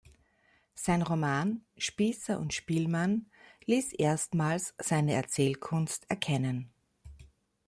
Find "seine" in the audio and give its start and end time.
4.79-5.13